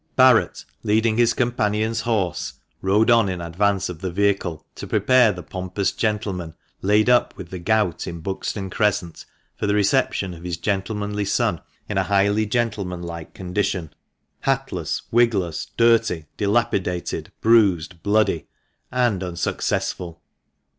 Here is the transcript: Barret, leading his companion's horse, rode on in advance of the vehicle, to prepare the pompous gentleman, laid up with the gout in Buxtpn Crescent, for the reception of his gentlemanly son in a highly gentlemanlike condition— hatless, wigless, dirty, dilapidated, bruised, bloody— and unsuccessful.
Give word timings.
Barret, 0.15 0.65
leading 0.81 1.17
his 1.17 1.35
companion's 1.35 2.01
horse, 2.01 2.53
rode 2.81 3.11
on 3.11 3.29
in 3.29 3.39
advance 3.39 3.87
of 3.87 4.01
the 4.01 4.09
vehicle, 4.09 4.65
to 4.73 4.87
prepare 4.87 5.31
the 5.31 5.43
pompous 5.43 5.91
gentleman, 5.91 6.55
laid 6.81 7.07
up 7.07 7.37
with 7.37 7.51
the 7.51 7.59
gout 7.59 8.07
in 8.07 8.19
Buxtpn 8.19 8.71
Crescent, 8.71 9.25
for 9.57 9.67
the 9.67 9.75
reception 9.75 10.33
of 10.33 10.41
his 10.43 10.57
gentlemanly 10.57 11.25
son 11.25 11.61
in 11.87 11.99
a 11.99 12.03
highly 12.05 12.47
gentlemanlike 12.47 13.35
condition— 13.35 13.93
hatless, 14.47 15.03
wigless, 15.11 15.67
dirty, 15.77 16.25
dilapidated, 16.35 17.31
bruised, 17.39 18.01
bloody— 18.01 18.47
and 18.91 19.21
unsuccessful. 19.21 20.19